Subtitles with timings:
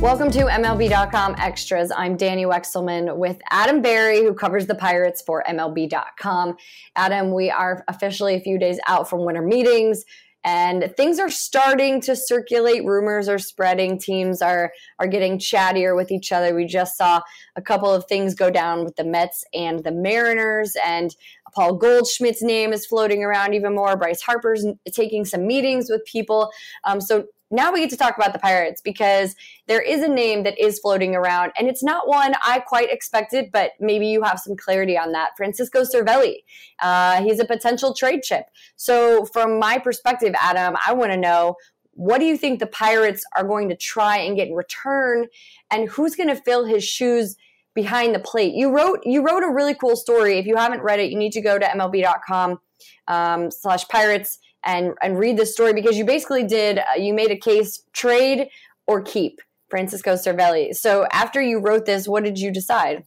[0.00, 1.92] Welcome to MLB.com Extras.
[1.94, 6.56] I'm Danny Wexelman with Adam Berry, who covers the Pirates for MLB.com.
[6.96, 10.06] Adam, we are officially a few days out from winter meetings
[10.42, 12.82] and things are starting to circulate.
[12.84, 13.98] Rumors are spreading.
[13.98, 16.54] Teams are are getting chattier with each other.
[16.54, 17.20] We just saw
[17.56, 21.14] a couple of things go down with the mets and the mariners and
[21.54, 23.96] paul goldschmidt's name is floating around even more.
[23.96, 26.50] Bryce harper's taking some meetings with people.
[26.84, 29.34] Um, so now we get to talk about the Pirates because
[29.66, 33.50] there is a name that is floating around, and it's not one I quite expected,
[33.52, 35.30] but maybe you have some clarity on that.
[35.36, 36.36] Francisco Cervelli,
[36.78, 38.46] uh, he's a potential trade chip.
[38.76, 41.56] So, from my perspective, Adam, I want to know
[41.92, 45.26] what do you think the Pirates are going to try and get in return,
[45.70, 47.36] and who's going to fill his shoes?
[47.72, 50.98] behind the plate you wrote you wrote a really cool story if you haven't read
[50.98, 52.58] it you need to go to mlb.com
[53.06, 57.30] um, slash pirates and and read the story because you basically did uh, you made
[57.30, 58.48] a case trade
[58.86, 60.74] or keep Francisco Cervelli.
[60.74, 63.04] So after you wrote this, what did you decide?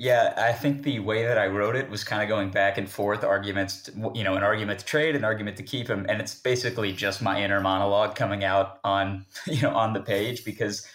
[0.00, 2.88] Yeah, I think the way that I wrote it was kind of going back and
[2.88, 6.20] forth, arguments, to, you know, an argument to trade, an argument to keep him, and
[6.20, 10.86] it's basically just my inner monologue coming out on, you know, on the page because,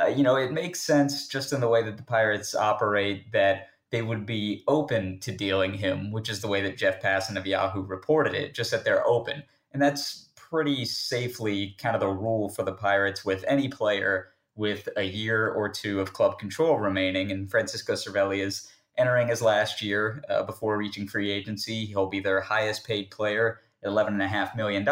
[0.00, 3.66] uh, you know, it makes sense just in the way that the Pirates operate that
[3.92, 7.46] they would be open to dealing him, which is the way that Jeff Passan of
[7.46, 9.42] Yahoo reported it, just that they're open.
[9.72, 14.88] And that's pretty safely kind of the rule for the Pirates with any player with
[14.96, 17.30] a year or two of club control remaining.
[17.30, 21.84] And Francisco Cervelli is entering his last year uh, before reaching free agency.
[21.84, 24.86] He'll be their highest paid player $11.5 million.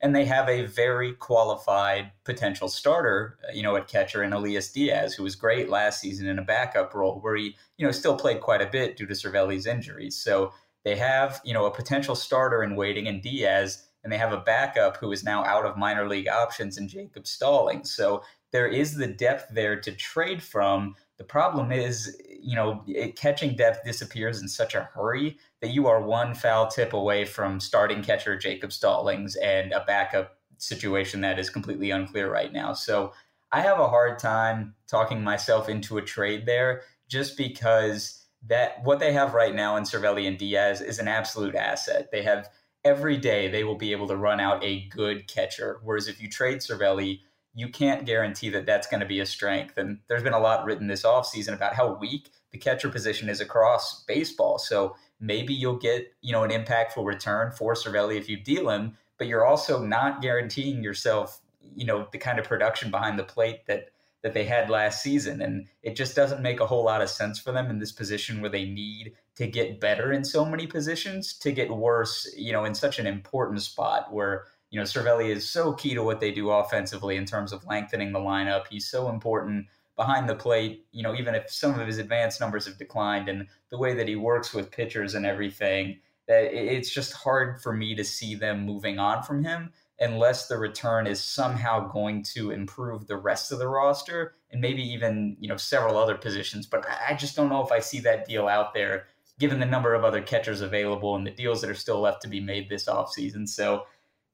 [0.00, 5.14] And they have a very qualified potential starter, you know, at catcher in Elias Diaz,
[5.14, 8.40] who was great last season in a backup role where he, you know, still played
[8.40, 10.16] quite a bit due to Cervelli's injuries.
[10.16, 10.52] So
[10.84, 14.40] they have, you know, a potential starter in waiting in Diaz, and they have a
[14.40, 17.92] backup who is now out of minor league options in Jacob Stallings.
[17.92, 18.22] So
[18.52, 20.94] there is the depth there to trade from.
[21.18, 25.86] The problem is, you know, it, catching depth disappears in such a hurry that you
[25.86, 31.38] are one foul tip away from starting catcher Jacob Stallings and a backup situation that
[31.38, 32.72] is completely unclear right now.
[32.72, 33.12] So
[33.52, 38.98] I have a hard time talking myself into a trade there just because that what
[38.98, 42.10] they have right now in Cervelli and Diaz is an absolute asset.
[42.12, 42.48] They have
[42.84, 45.80] every day they will be able to run out a good catcher.
[45.82, 47.20] Whereas if you trade Cervelli,
[47.56, 49.78] you can't guarantee that that's going to be a strength.
[49.78, 53.40] And there's been a lot written this offseason about how weak the catcher position is
[53.40, 54.58] across baseball.
[54.58, 58.98] So maybe you'll get, you know, an impactful return for Cervelli if you deal him,
[59.16, 61.40] but you're also not guaranteeing yourself,
[61.74, 63.88] you know, the kind of production behind the plate that
[64.22, 65.40] that they had last season.
[65.40, 68.40] And it just doesn't make a whole lot of sense for them in this position
[68.40, 72.64] where they need to get better in so many positions to get worse, you know,
[72.64, 76.32] in such an important spot where, you know, Cervelli is so key to what they
[76.32, 78.64] do offensively in terms of lengthening the lineup.
[78.68, 79.66] He's so important
[79.96, 83.46] behind the plate, you know, even if some of his advanced numbers have declined and
[83.70, 87.94] the way that he works with pitchers and everything, that it's just hard for me
[87.94, 93.06] to see them moving on from him unless the return is somehow going to improve
[93.06, 96.66] the rest of the roster and maybe even, you know, several other positions.
[96.66, 99.06] But I just don't know if I see that deal out there
[99.38, 102.28] given the number of other catchers available and the deals that are still left to
[102.28, 103.48] be made this offseason.
[103.48, 103.84] So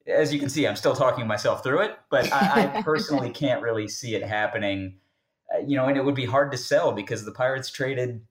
[0.07, 3.61] as you can see, I'm still talking myself through it, but I, I personally can't
[3.61, 4.95] really see it happening
[5.53, 8.21] uh, you know, and it would be hard to sell because the Pirates traded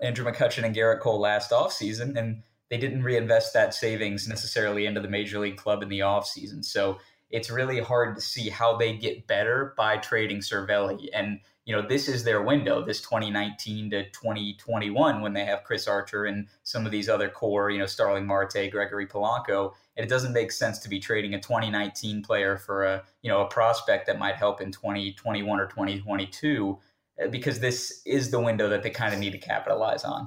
[0.00, 5.00] Andrew McCutchen and Gerrit Cole last offseason, and they didn't reinvest that savings necessarily into
[5.00, 6.64] the major league club in the offseason.
[6.64, 6.98] So
[7.30, 11.08] it's really hard to see how they get better by trading Cervelli.
[11.14, 15.86] And you know, this is their window, this 2019 to 2021, when they have Chris
[15.86, 19.70] Archer and some of these other core, you know, Starling Marte, Gregory Polanco.
[19.96, 23.42] And it doesn't make sense to be trading a 2019 player for a, you know,
[23.42, 26.76] a prospect that might help in 2021 or 2022
[27.22, 30.26] uh, because this is the window that they kind of need to capitalize on.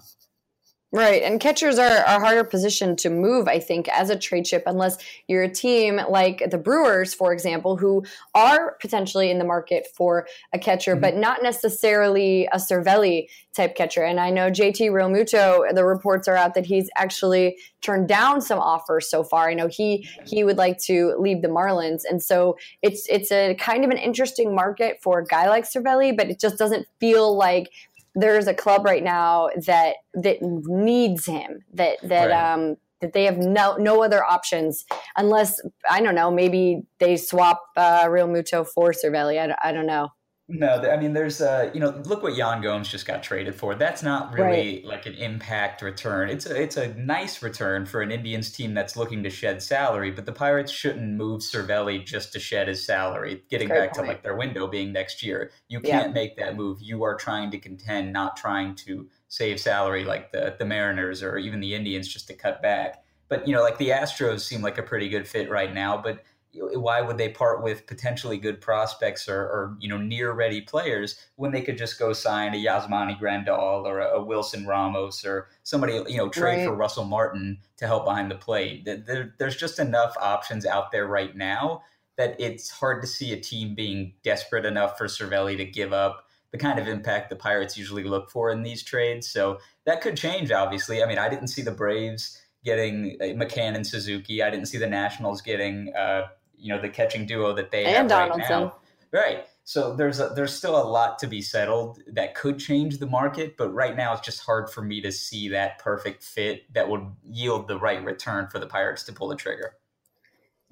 [0.94, 1.24] Right.
[1.24, 5.00] And catchers are a harder position to move, I think, as a trade chip, unless
[5.28, 8.06] you're a team like the Brewers, for example, who
[8.36, 11.02] are potentially in the market for a catcher, mm-hmm.
[11.02, 13.26] but not necessarily a Cervelli
[13.56, 14.04] type catcher.
[14.04, 18.60] And I know JT Realmuto, the reports are out that he's actually turned down some
[18.60, 19.50] offers so far.
[19.50, 22.04] I know he he would like to leave the Marlins.
[22.08, 26.16] And so it's it's a kind of an interesting market for a guy like Cervelli,
[26.16, 27.72] but it just doesn't feel like
[28.16, 32.54] there's a club right now that that needs him that that right.
[32.54, 34.86] um that they have no no other options
[35.18, 40.10] unless I don't know maybe they swap uh, Realmuto for Cervelli I, I don't know
[40.54, 43.74] no, I mean, there's, uh, you know, look what Yan Gomes just got traded for.
[43.74, 44.86] That's not really right.
[44.86, 46.30] like an impact return.
[46.30, 50.12] It's a, it's a nice return for an Indians team that's looking to shed salary,
[50.12, 53.42] but the Pirates shouldn't move Cervelli just to shed his salary.
[53.50, 54.06] Getting Great back point.
[54.06, 56.14] to like their window being next year, you can't yeah.
[56.14, 56.78] make that move.
[56.82, 61.40] You are trying to contend, not trying to save salary like the the Mariners or
[61.40, 63.04] even the Indians just to cut back.
[63.28, 66.24] But you know, like the Astros seem like a pretty good fit right now, but
[66.54, 71.16] why would they part with potentially good prospects or, or, you know near ready players
[71.36, 75.48] when they could just go sign a Yasmani Grandal or a, a Wilson Ramos or
[75.64, 76.66] somebody you know trade right.
[76.66, 78.86] for Russell Martin to help behind the plate?
[78.86, 81.82] There, there's just enough options out there right now
[82.18, 86.28] that it's hard to see a team being desperate enough for Cervelli to give up
[86.52, 89.28] the kind of impact the Pirates usually look for in these trades.
[89.28, 90.52] So that could change.
[90.52, 94.44] Obviously, I mean, I didn't see the Braves getting uh, McCann and Suzuki.
[94.44, 95.92] I didn't see the Nationals getting.
[95.96, 96.28] Uh,
[96.64, 98.42] you know the catching duo that they and have Donaldson.
[98.42, 98.76] right now.
[99.12, 99.46] Right.
[99.66, 103.56] So there's a, there's still a lot to be settled that could change the market,
[103.58, 107.06] but right now it's just hard for me to see that perfect fit that would
[107.30, 109.76] yield the right return for the Pirates to pull the trigger.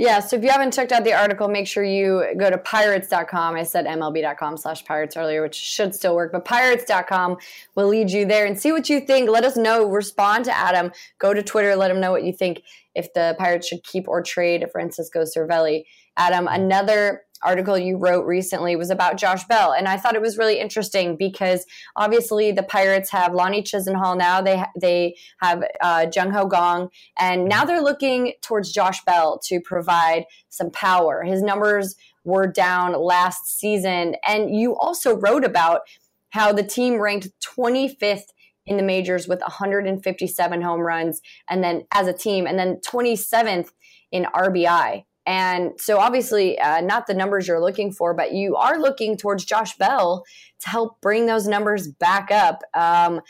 [0.02, 3.54] Yeah, so if you haven't checked out the article, make sure you go to pirates.com.
[3.54, 7.38] I said MLB.com slash pirates earlier, which should still work, but pirates.com
[7.76, 9.30] will lead you there and see what you think.
[9.30, 9.86] Let us know.
[9.86, 10.92] Respond to Adam.
[11.20, 11.76] Go to Twitter.
[11.76, 12.64] Let him know what you think
[12.96, 15.84] if the Pirates should keep or trade Francisco Cervelli.
[16.18, 16.64] Adam, mm-hmm.
[16.64, 20.60] another article you wrote recently was about Josh Bell, and I thought it was really
[20.60, 21.66] interesting because
[21.96, 24.42] obviously the Pirates have Lonnie Chisenhall now.
[24.42, 26.90] They they have uh, Jung Ho Kang,
[27.20, 31.24] and now they're looking towards Josh Bell to provide some power.
[31.24, 35.82] His numbers were down last season, and you also wrote about
[36.30, 38.28] how the team ranked 25th
[38.66, 43.70] in the majors with 157 home runs, and then as a team, and then 27th
[44.12, 45.06] in RBI.
[45.26, 49.46] And so, obviously, uh, not the numbers you're looking for, but you are looking towards
[49.46, 50.24] Josh Bell
[50.62, 52.62] to help bring those numbers back up.
[52.74, 53.22] Um,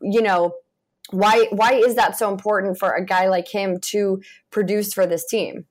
[0.00, 0.54] you know,
[1.10, 5.26] why why is that so important for a guy like him to produce for this
[5.26, 5.66] team?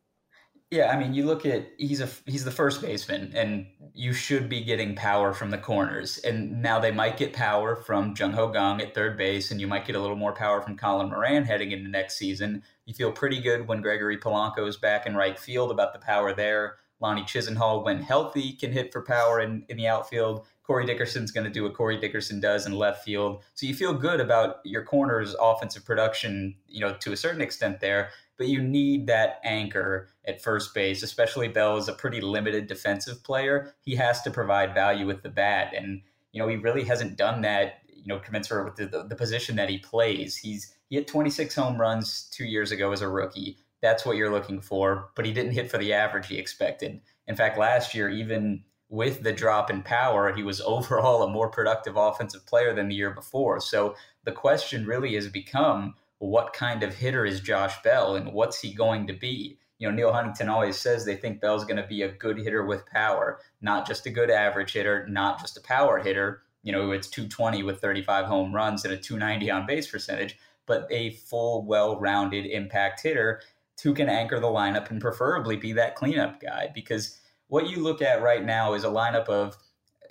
[0.70, 4.50] Yeah, I mean, you look at he's a he's the first baseman, and you should
[4.50, 6.18] be getting power from the corners.
[6.20, 9.68] And now they might get power from Jung Ho Kang at third base, and you
[9.68, 12.64] might get a little more power from Colin Moran heading into next season.
[12.86, 16.34] You feel pretty good when Gregory Polanco is back in right field about the power
[16.34, 16.78] there.
[17.00, 20.48] Lonnie Chisenhall, when healthy, can hit for power in, in the outfield.
[20.64, 23.44] Corey Dickerson's going to do what Corey Dickerson does in left field.
[23.54, 27.82] So you feel good about your corners' offensive production, you know, to a certain extent
[27.82, 32.68] there but you need that anchor at first base, especially Bell is a pretty limited
[32.68, 33.74] defensive player.
[33.82, 35.74] He has to provide value with the bat.
[35.76, 36.02] And,
[36.32, 39.56] you know, he really hasn't done that, you know, commensurate with the, the, the position
[39.58, 40.36] that he plays.
[40.36, 43.58] He's he hit 26 home runs two years ago as a rookie.
[43.82, 47.02] That's what you're looking for, but he didn't hit for the average he expected.
[47.28, 51.50] In fact, last year, even with the drop in power, he was overall a more
[51.50, 53.60] productive offensive player than the year before.
[53.60, 55.96] So the question really has become
[56.30, 59.58] what kind of hitter is Josh Bell and what's he going to be?
[59.78, 62.66] You know, Neil Huntington always says they think Bell's going to be a good hitter
[62.66, 66.44] with power, not just a good average hitter, not just a power hitter.
[66.62, 70.88] You know, it's 220 with 35 home runs and a 290 on base percentage, but
[70.90, 73.42] a full, well rounded impact hitter
[73.84, 76.72] who can anchor the lineup and preferably be that cleanup guy.
[76.74, 79.58] Because what you look at right now is a lineup of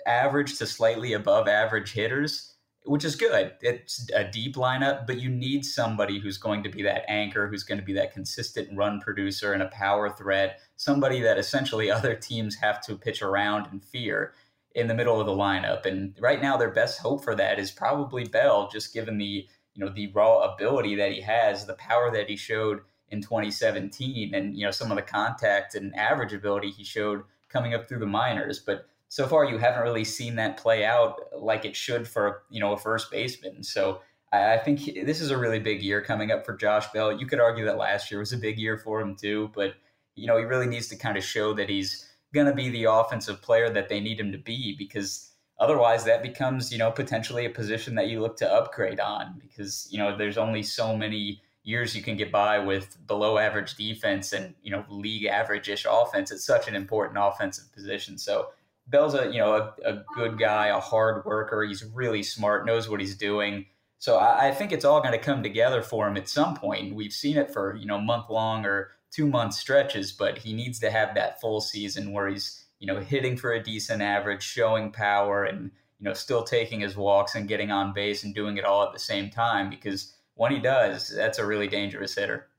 [0.05, 2.52] average to slightly above average hitters
[2.85, 3.53] which is good.
[3.61, 7.63] It's a deep lineup, but you need somebody who's going to be that anchor, who's
[7.63, 12.15] going to be that consistent run producer and a power threat, somebody that essentially other
[12.15, 14.33] teams have to pitch around and fear
[14.75, 15.85] in the middle of the lineup.
[15.85, 19.83] And right now, their best hope for that is probably Bell, just given the you
[19.83, 24.55] know the raw ability that he has, the power that he showed in 2017, and
[24.55, 28.05] you know some of the contact and average ability he showed coming up through the
[28.05, 32.41] minors, but so far you haven't really seen that play out like it should for
[32.49, 33.63] you know a first baseman.
[33.63, 34.01] So
[34.31, 37.15] I, I think he, this is a really big year coming up for Josh Bell.
[37.15, 39.75] You could argue that last year was a big year for him too, but
[40.15, 42.85] you know he really needs to kind of show that he's going to be the
[42.85, 45.29] offensive player that they need him to be because
[45.59, 49.87] otherwise that becomes you know potentially a position that you look to upgrade on because
[49.91, 54.33] you know there's only so many years you can get by with below average defense
[54.33, 58.47] and you know league average ish offense it's such an important offensive position so
[58.87, 62.89] bell's a you know a, a, good guy a hard worker he's really smart knows
[62.89, 63.65] what he's doing
[63.97, 66.95] so I, I think it's all going to come together for him at some point
[66.95, 70.79] we've seen it for you know month long or two month stretches but he needs
[70.79, 74.91] to have that full season where he's you know, hitting for a decent average, showing
[74.91, 78.65] power, and you know, still taking his walks and getting on base and doing it
[78.65, 79.69] all at the same time.
[79.69, 82.49] Because when he does, that's a really dangerous hitter.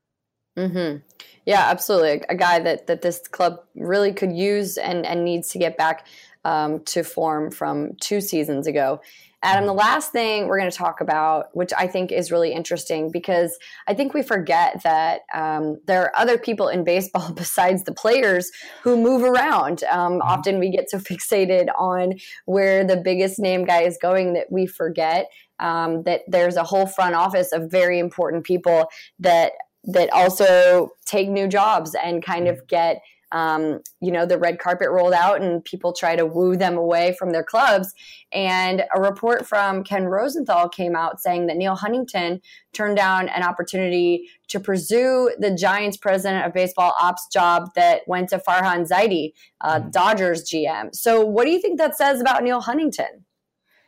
[0.56, 0.98] Mm-hmm.
[1.46, 2.22] Yeah, absolutely.
[2.28, 6.06] A guy that that this club really could use and and needs to get back
[6.44, 9.00] um, to form from two seasons ago.
[9.42, 13.10] Adam, the last thing we're going to talk about, which I think is really interesting
[13.12, 17.92] because I think we forget that um, there are other people in baseball besides the
[17.92, 18.50] players
[18.82, 19.84] who move around.
[19.84, 20.22] Um, mm-hmm.
[20.22, 22.14] Often we get so fixated on
[22.46, 25.30] where the biggest name guy is going that we forget
[25.60, 29.52] um, that there's a whole front office of very important people that
[29.86, 33.02] that also take new jobs and kind of get
[33.34, 37.16] um, you know, the red carpet rolled out and people try to woo them away
[37.18, 37.92] from their clubs.
[38.32, 42.40] And a report from Ken Rosenthal came out saying that neil Huntington
[42.72, 48.28] turned down an opportunity to pursue the Giants president of baseball ops job that went
[48.28, 49.90] to Farhan Zaidi, uh, mm-hmm.
[49.90, 50.94] Dodgers GM.
[50.94, 53.23] So, what do you think that says about neil Huntington?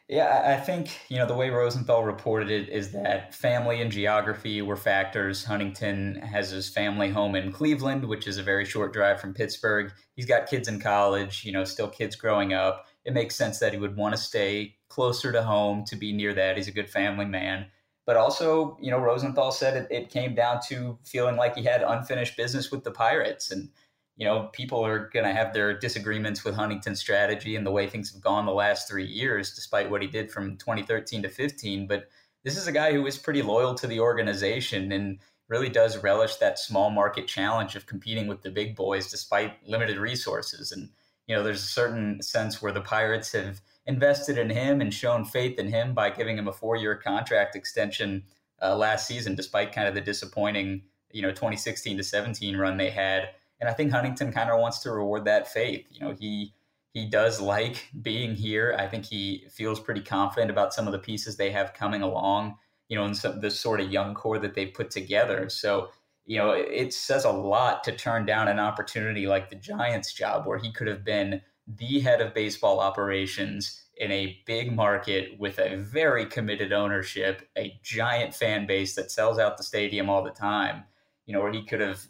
[0.08, 4.62] Yeah, I think, you know, the way Rosenthal reported it is that family and geography
[4.62, 5.42] were factors.
[5.42, 9.92] Huntington has his family home in Cleveland, which is a very short drive from Pittsburgh.
[10.14, 12.86] He's got kids in college, you know, still kids growing up.
[13.04, 16.32] It makes sense that he would want to stay closer to home to be near
[16.34, 16.56] that.
[16.56, 17.66] He's a good family man.
[18.04, 21.82] But also, you know, Rosenthal said it, it came down to feeling like he had
[21.82, 23.50] unfinished business with the Pirates.
[23.50, 23.70] And
[24.16, 27.87] you know, people are going to have their disagreements with Huntington's strategy and the way
[27.87, 31.87] things have gone the last three years, despite what he did from 2013 to 15.
[31.87, 32.08] But
[32.42, 35.18] this is a guy who is pretty loyal to the organization and
[35.49, 39.99] really does relish that small market challenge of competing with the big boys despite limited
[39.99, 40.73] resources.
[40.73, 40.88] And,
[41.26, 45.25] you know, there's a certain sense where the Pirates have invested in him and shown
[45.26, 48.25] faith in him by giving him a four year contract extension
[48.62, 50.82] uh, last season, despite kind of the disappointing,
[51.12, 53.28] you know, 2016 to 17 run they had
[53.60, 55.86] and I think Huntington kind of wants to reward that faith.
[55.90, 56.52] You know, he
[56.92, 58.75] he does like being here.
[58.78, 62.56] I think he feels pretty confident about some of the pieces they have coming along.
[62.88, 65.48] You know, and some, the sort of young core that they put together.
[65.48, 65.88] So
[66.26, 70.12] you know, it, it says a lot to turn down an opportunity like the Giants
[70.12, 75.38] job, where he could have been the head of baseball operations in a big market
[75.38, 80.22] with a very committed ownership, a giant fan base that sells out the stadium all
[80.22, 80.84] the time.
[81.25, 82.06] You know, where he could have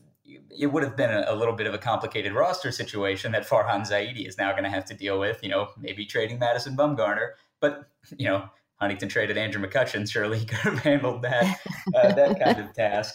[0.51, 3.83] it would have been a, a, little bit of a complicated roster situation that Farhan
[3.83, 5.43] Zaidi is now going to have to deal with.
[5.43, 7.31] You know, maybe trading Madison Bumgarner,
[7.61, 10.11] but you know, Huntington traded Andrew McCutchen.
[10.11, 11.59] Surely he could have handled that
[11.95, 13.15] uh, that kind of task.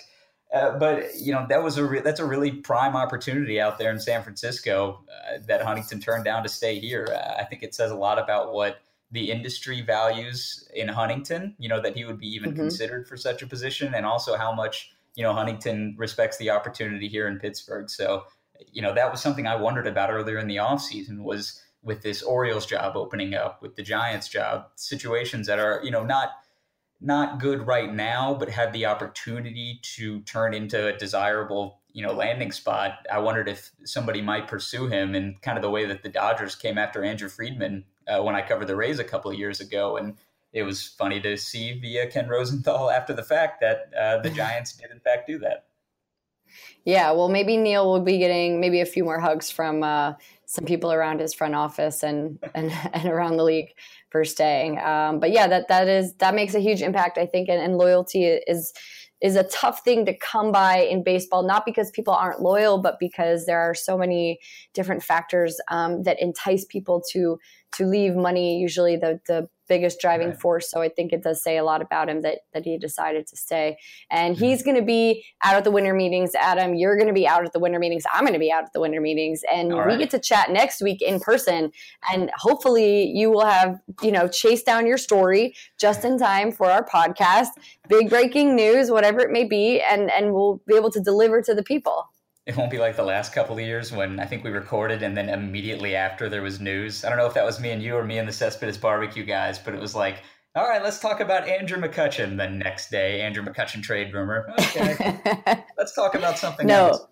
[0.53, 3.91] Uh, but you know, that was a re- that's a really prime opportunity out there
[3.91, 7.07] in San Francisco uh, that Huntington turned down to stay here.
[7.09, 11.55] Uh, I think it says a lot about what the industry values in Huntington.
[11.57, 12.61] You know, that he would be even mm-hmm.
[12.61, 17.07] considered for such a position, and also how much you know, Huntington respects the opportunity
[17.07, 17.89] here in Pittsburgh.
[17.89, 18.23] So,
[18.71, 22.21] you know, that was something I wondered about earlier in the offseason was with this
[22.21, 26.29] Orioles job opening up, with the Giants job, situations that are, you know, not
[27.03, 32.13] not good right now, but have the opportunity to turn into a desirable, you know,
[32.13, 33.07] landing spot.
[33.11, 36.55] I wondered if somebody might pursue him and kind of the way that the Dodgers
[36.55, 39.97] came after Andrew Friedman uh, when I covered the Rays a couple of years ago.
[39.97, 40.15] And
[40.53, 44.73] it was funny to see via Ken Rosenthal after the fact that uh, the Giants
[44.73, 45.65] did in fact do that.
[46.83, 50.13] Yeah, well, maybe Neil will be getting maybe a few more hugs from uh,
[50.45, 53.69] some people around his front office and and, and around the league
[54.09, 54.79] for staying.
[54.79, 57.77] Um, but yeah, that that is that makes a huge impact, I think, and, and
[57.77, 58.73] loyalty is
[59.21, 62.97] is a tough thing to come by in baseball, not because people aren't loyal, but
[62.99, 64.39] because there are so many
[64.73, 67.37] different factors um, that entice people to
[67.73, 68.59] to leave money.
[68.59, 70.41] Usually, the the biggest driving right.
[70.41, 70.69] force.
[70.69, 73.37] So I think it does say a lot about him that that he decided to
[73.37, 73.77] stay.
[74.09, 74.43] And mm-hmm.
[74.43, 76.35] he's going to be out at the winter meetings.
[76.35, 78.03] Adam, you're going to be out at the winter meetings.
[78.11, 80.51] I'm going to be out at the winter meetings, and All we get to chat
[80.51, 81.71] next week in person.
[82.11, 86.69] And hopefully, you will have you know chased down your story just in time for
[86.69, 87.51] our podcast.
[87.87, 91.55] Big breaking news, whatever it may be, and and we'll be able to deliver to
[91.55, 92.10] the people
[92.45, 95.15] it won't be like the last couple of years when I think we recorded and
[95.15, 97.05] then immediately after there was news.
[97.05, 99.23] I don't know if that was me and you or me and the Cespedes barbecue
[99.23, 100.23] guys, but it was like,
[100.55, 103.21] all right, let's talk about Andrew McCutchen the next day.
[103.21, 104.51] Andrew McCutchen trade rumor.
[104.59, 105.19] Okay,
[105.77, 106.89] let's talk about something no.
[106.89, 107.07] else.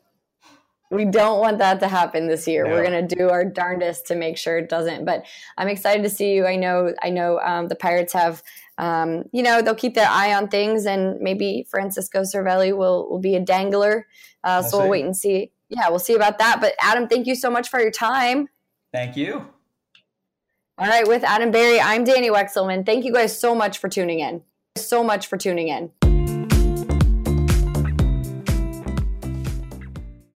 [0.91, 2.65] We don't want that to happen this year.
[2.65, 2.71] No.
[2.71, 5.05] We're going to do our darndest to make sure it doesn't.
[5.05, 5.25] But
[5.57, 6.45] I'm excited to see you.
[6.45, 8.41] I know, I know um, the Pirates have,
[8.79, 13.19] um, you know, they'll keep their eye on things, and maybe Francisco Cervelli will will
[13.19, 14.07] be a dangler.
[14.43, 15.51] Uh, so we'll wait and see.
[15.67, 16.59] Yeah, we'll see about that.
[16.61, 18.47] But Adam, thank you so much for your time.
[18.93, 19.45] Thank you.
[20.77, 22.85] All right, with Adam Berry, I'm Danny Wexelman.
[22.85, 24.41] Thank you guys so much for tuning in.
[24.77, 25.91] So much for tuning in.